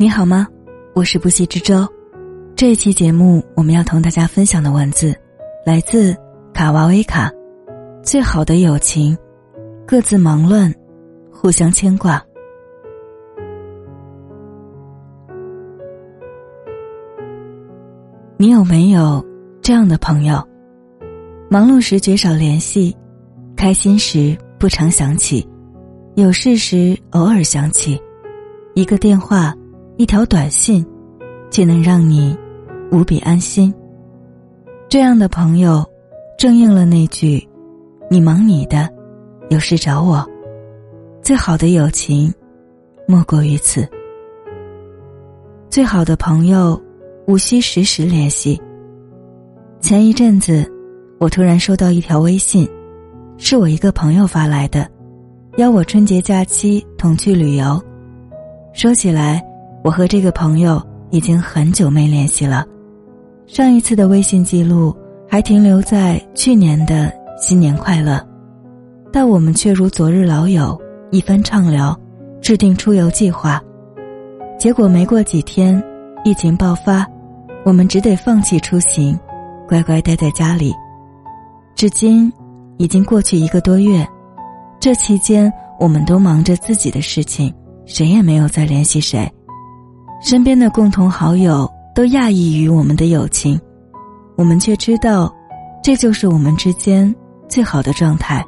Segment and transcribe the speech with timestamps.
[0.00, 0.48] 你好吗？
[0.94, 1.86] 我是不息之舟。
[2.56, 5.14] 这一期节目，我们要同大家分享的文字，
[5.62, 6.16] 来自
[6.54, 7.30] 卡瓦维卡。
[8.02, 9.14] 最好的友情，
[9.86, 10.74] 各自忙乱，
[11.30, 12.24] 互相牵挂。
[18.38, 19.22] 你有没有
[19.60, 20.42] 这样的朋友？
[21.50, 22.96] 忙碌时绝少联系，
[23.54, 25.46] 开心时不常想起，
[26.14, 28.00] 有事时偶尔想起，
[28.72, 29.54] 一个电话。
[30.00, 30.82] 一条短信，
[31.50, 32.34] 却能让你
[32.90, 33.70] 无比安心。
[34.88, 35.84] 这样的朋友，
[36.38, 37.46] 正应了那句
[38.08, 38.88] ：“你忙你的，
[39.50, 40.26] 有事找我。”
[41.20, 42.32] 最好的友情，
[43.06, 43.86] 莫过于此。
[45.68, 46.80] 最好的朋友，
[47.26, 48.58] 无需时时联系。
[49.82, 50.66] 前一阵子，
[51.18, 52.66] 我突然收到一条微信，
[53.36, 54.88] 是我一个朋友发来的，
[55.58, 57.78] 邀我春节假期同去旅游。
[58.72, 59.46] 说起来。
[59.82, 62.66] 我和这个朋友已经很久没联系了，
[63.46, 64.94] 上一次的微信记录
[65.28, 68.20] 还停留在去年的新年快乐，
[69.10, 70.78] 但我们却如昨日老友，
[71.10, 71.98] 一番畅聊，
[72.42, 73.60] 制定出游计划。
[74.58, 75.82] 结果没过几天，
[76.24, 77.06] 疫情爆发，
[77.64, 79.18] 我们只得放弃出行，
[79.66, 80.74] 乖乖待在家里。
[81.74, 82.30] 至今
[82.76, 84.06] 已经过去一个多月，
[84.78, 87.52] 这期间我们都忙着自己的事情，
[87.86, 89.26] 谁也没有再联系谁。
[90.22, 93.58] 身边的共同好友都讶异于我们的友情，
[94.36, 95.34] 我们却知道，
[95.82, 97.12] 这就是我们之间
[97.48, 98.44] 最好的状态。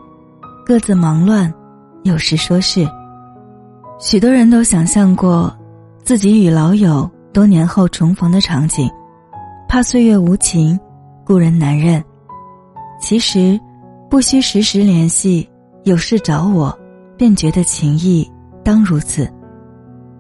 [0.67, 1.53] 各自忙乱，
[2.03, 2.87] 有事说事。
[3.99, 5.51] 许多人都想象过
[6.05, 8.91] 自己与老友多年后重逢的场景，
[9.67, 10.79] 怕岁月无情，
[11.25, 12.05] 故人难认。
[13.01, 13.59] 其实，
[14.11, 15.49] 不需时时联系，
[15.85, 16.79] 有事找我，
[17.17, 18.31] 便觉得情谊
[18.63, 19.27] 当如此。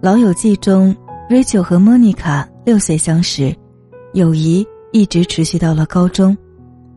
[0.00, 0.96] 老友记中。
[1.28, 3.54] Rachel 和 Monica 六岁相识，
[4.12, 6.36] 友谊一直持续到了高中。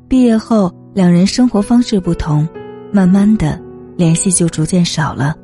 [0.08, 2.48] 毕业后，两人生活方式不同，
[2.92, 3.60] 慢慢的
[3.96, 5.36] 联系就逐渐少了。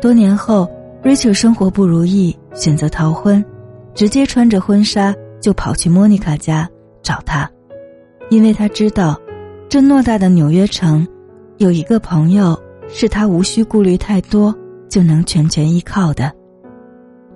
[0.00, 0.68] 多年后
[1.02, 3.44] ，Rachel 生活不如意，选择逃婚，
[3.94, 6.68] 直接穿着婚纱就跑去 Monica 家
[7.02, 7.50] 找她，
[8.30, 9.20] 因为他知道，
[9.68, 11.06] 这偌大的纽约城，
[11.58, 14.54] 有一个朋友是他无需顾虑太多
[14.88, 16.32] 就能全权依靠的。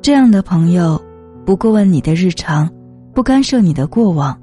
[0.08, 0.98] 这样的朋友，
[1.44, 2.66] 不过问你的日常，
[3.12, 4.40] 不干涉你的过往，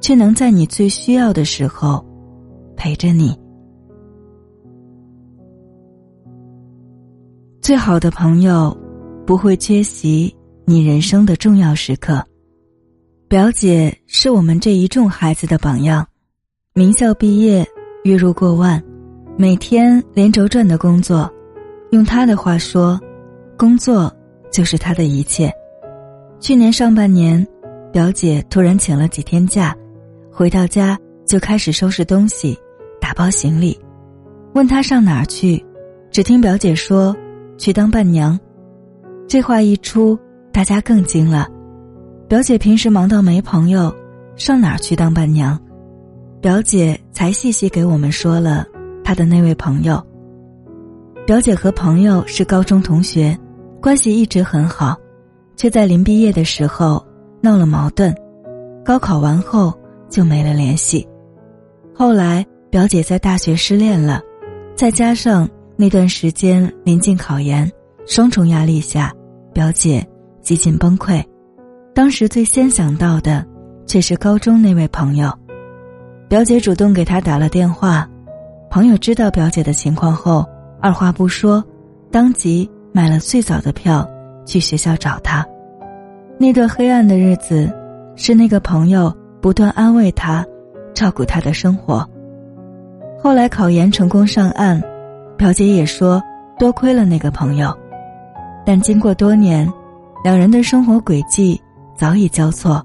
[0.00, 2.06] 却能在你最需要的时候
[2.76, 3.36] 陪着你。
[7.60, 8.78] 最好的朋友，
[9.26, 10.32] 不会缺席
[10.64, 12.24] 你人生的重要时刻。
[13.26, 16.06] 表姐是我们这一众孩子的榜样，
[16.74, 17.66] 名校毕业，
[18.04, 18.80] 月入过万，
[19.36, 21.28] 每天连轴转的工作。
[21.90, 23.00] 用她的话说，
[23.56, 24.14] 工作。
[24.50, 25.52] 就是他的一切。
[26.40, 27.46] 去年上半年，
[27.92, 29.76] 表姐突然请了几天假，
[30.30, 32.56] 回到家就开始收拾东西、
[33.00, 33.78] 打包行李。
[34.54, 35.64] 问他上哪儿去，
[36.10, 37.16] 只听表姐说
[37.56, 38.38] 去当伴娘。
[39.26, 40.18] 这话一出，
[40.52, 41.48] 大家更惊了。
[42.28, 43.94] 表姐平时忙到没朋友，
[44.36, 45.58] 上哪儿去当伴娘？
[46.40, 48.64] 表姐才细细给我们说了
[49.02, 50.00] 她的那位朋友。
[51.26, 53.36] 表姐和朋友是高中同学。
[53.88, 54.98] 关系一直很好，
[55.56, 57.02] 却在临毕业的时候
[57.40, 58.14] 闹了矛盾，
[58.84, 59.72] 高考完后
[60.10, 61.08] 就没了联系。
[61.94, 64.20] 后来表姐在大学失恋了，
[64.76, 67.72] 再加上那段时间临近考研，
[68.06, 69.10] 双重压力下，
[69.54, 70.06] 表姐
[70.42, 71.24] 几近崩溃。
[71.94, 73.42] 当时最先想到的，
[73.86, 75.32] 却是高中那位朋友。
[76.28, 78.06] 表姐主动给他打了电话，
[78.70, 80.44] 朋友知道表姐的情况后，
[80.78, 81.64] 二话不说，
[82.12, 82.70] 当即。
[82.92, 84.08] 买了最早的票，
[84.44, 85.46] 去学校找他。
[86.38, 87.72] 那段黑暗的日子，
[88.16, 90.44] 是那个朋友不断安慰他、
[90.94, 92.08] 照顾他的生活。
[93.20, 94.80] 后来考研成功上岸，
[95.36, 96.22] 表姐也说
[96.58, 97.76] 多亏了那个朋友。
[98.64, 99.70] 但经过多年，
[100.22, 101.60] 两人的生活轨迹
[101.96, 102.84] 早已交错。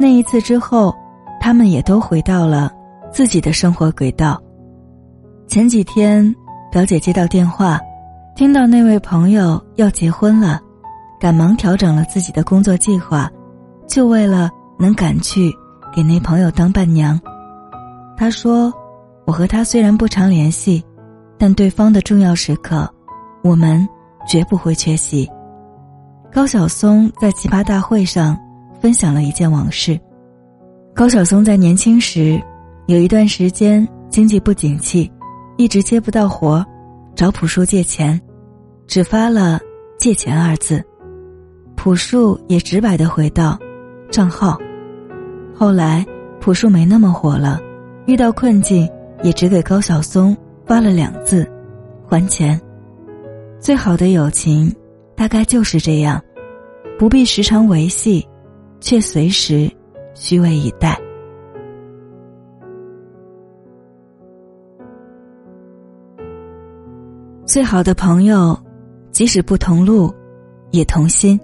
[0.00, 0.94] 那一次之后，
[1.40, 2.72] 他们也都回到了
[3.12, 4.40] 自己的生活轨道。
[5.46, 6.34] 前几天，
[6.70, 7.78] 表姐接到电话。
[8.34, 10.58] 听到那位朋友要结婚了，
[11.20, 13.30] 赶忙调整了自己的工作计划，
[13.86, 15.52] 就为了能赶去
[15.94, 17.20] 给那朋友当伴娘。
[18.16, 18.72] 他说
[19.26, 20.82] ：“我和他虽然不常联系，
[21.38, 22.88] 但对方的重要时刻，
[23.44, 23.86] 我们
[24.26, 25.28] 绝不会缺席。”
[26.32, 28.36] 高晓松在奇葩大会上
[28.80, 30.00] 分享了一件往事。
[30.94, 32.42] 高晓松在年轻时
[32.86, 35.12] 有一段时间经济不景气，
[35.58, 36.64] 一直接不到活。
[37.22, 38.20] 找朴树借钱，
[38.88, 39.60] 只发了
[39.96, 40.82] “借钱”二字。
[41.76, 43.56] 朴树也直白的回道
[44.10, 44.58] ：“账号。”
[45.54, 46.04] 后来
[46.40, 47.60] 朴树没那么火了，
[48.06, 48.90] 遇到困境
[49.22, 50.36] 也只给高晓松
[50.66, 51.48] 发了两字
[52.10, 52.60] ：“还钱。”
[53.60, 54.74] 最好的友情，
[55.14, 56.20] 大概就是这样，
[56.98, 58.26] 不必时常维系，
[58.80, 59.70] 却随时
[60.12, 61.00] 虚位以待。
[67.44, 68.58] 最好的朋友，
[69.10, 70.12] 即使不同路，
[70.70, 71.38] 也同心。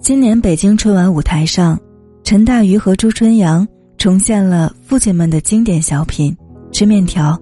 [0.00, 1.78] 今年北京春晚舞台上，
[2.24, 6.36] 陈大愚和朱春阳重现了父亲们的经典小品
[6.72, 7.32] 《吃面条》。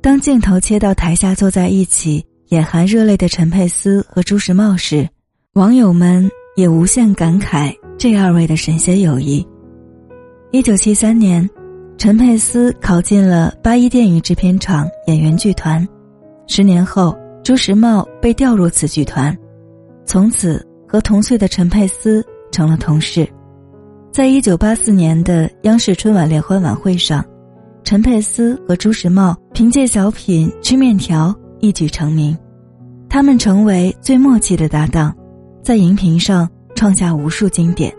[0.00, 2.24] 当镜头切到台下坐在一起。
[2.48, 5.06] 眼含热泪的陈佩斯和朱时茂时，
[5.52, 9.46] 网友们也无限感慨这二位的神仙友谊。
[10.50, 11.46] 一九七三年，
[11.98, 15.86] 陈佩斯考进了八一电影制片厂演员剧团，
[16.50, 19.36] 十年后，朱时茂被调入此剧团，
[20.06, 23.28] 从此和同岁的陈佩斯成了同事。
[24.10, 27.22] 在一九八四年的央视春晚联欢晚会上，
[27.84, 31.28] 陈佩斯和朱时茂凭借小品《吃面条》。
[31.60, 32.38] 一举成名，
[33.08, 35.12] 他们成为最默契的搭档，
[35.60, 37.92] 在荧屏上创下无数经典。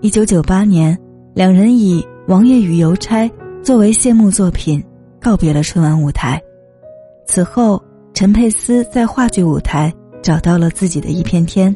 [0.00, 0.96] 一九九八年，
[1.34, 3.28] 两人以《王爷与邮差》
[3.60, 4.82] 作为谢幕作品，
[5.20, 6.40] 告别了春晚舞台。
[7.26, 7.82] 此后，
[8.14, 9.92] 陈佩斯在话剧舞台
[10.22, 11.74] 找到了自己的一片天，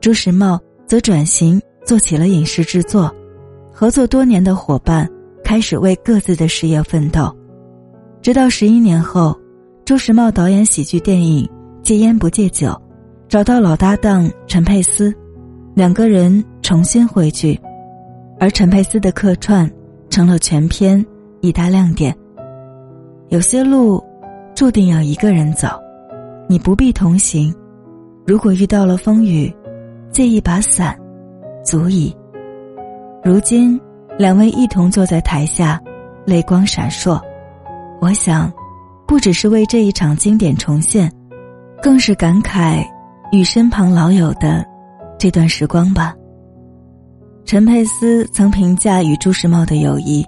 [0.00, 3.12] 朱时茂则转型做起了影视制作。
[3.72, 5.08] 合作多年的伙伴
[5.42, 7.34] 开始为各自的事业奋斗，
[8.20, 9.36] 直到十一年后。
[9.84, 11.44] 朱时茂导演喜剧电影
[11.82, 12.68] 《戒烟不戒酒》，
[13.28, 15.12] 找到老搭档陈佩斯，
[15.74, 17.60] 两个人重新汇聚，
[18.38, 19.68] 而陈佩斯的客串
[20.08, 21.04] 成了全片
[21.40, 22.16] 一大亮点。
[23.30, 24.00] 有些路，
[24.62, 25.66] 注定要一个人走，
[26.48, 27.52] 你不必同行。
[28.24, 29.52] 如果遇到了风雨，
[30.12, 30.96] 借一把伞，
[31.64, 32.14] 足矣。
[33.24, 33.76] 如今，
[34.16, 35.82] 两位一同坐在台下，
[36.24, 37.20] 泪光闪烁。
[38.00, 38.52] 我想。
[39.04, 41.10] 不只是为这一场经典重现，
[41.82, 42.84] 更是感慨
[43.32, 44.64] 与身旁老友的
[45.18, 46.14] 这段时光吧。
[47.44, 50.24] 陈佩斯曾评价与朱时茂的友谊，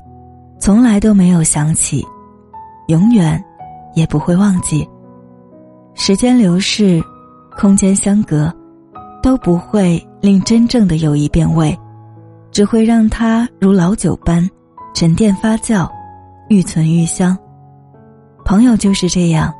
[0.58, 2.04] 从来都没有想起，
[2.88, 3.40] 永远
[3.94, 4.88] 也不会忘记。
[5.94, 7.02] 时间流逝，
[7.56, 8.52] 空间相隔，
[9.22, 11.76] 都不会令真正的友谊变味，
[12.50, 14.48] 只会让它如老酒般
[14.94, 15.88] 沉淀发酵，
[16.48, 17.36] 愈存愈香。
[18.44, 19.54] 朋友就是这样，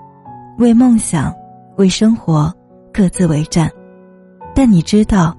[0.58, 1.32] 为梦想，
[1.76, 2.52] 为生活，
[2.92, 3.70] 各自为战。
[4.54, 5.36] 但你知道，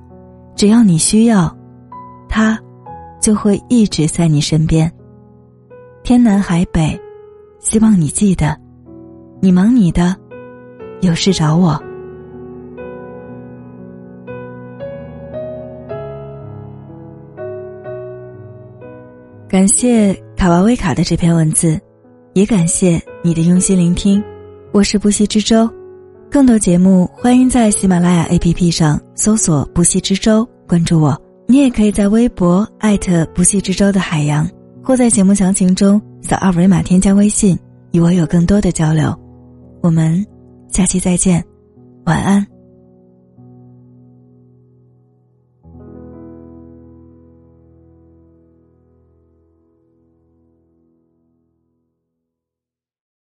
[0.56, 1.54] 只要你需要，
[2.28, 2.58] 他，
[3.22, 4.92] 就会一直在你身边。
[6.04, 7.00] 天南海北，
[7.60, 8.58] 希望你记得，
[9.46, 10.16] 你忙你的，
[11.02, 11.80] 有事找我。
[19.48, 21.80] 感谢卡瓦威卡的这篇文字。
[22.34, 24.22] 也感谢你的用心聆听，
[24.72, 25.70] 我是不息之舟，
[26.28, 31.16] 更多节目欢迎在喜马拉雅 APP 上搜索“不息之舟”，关注我。
[31.46, 34.50] 你也可以在微博艾特“不息之舟”的海洋，
[34.84, 37.56] 或在节目详情中扫二维码添加微信，
[37.92, 39.16] 与我有更多的交流。
[39.86, 40.26] 我们
[40.68, 41.46] 下期再见，
[42.06, 42.55] 晚安。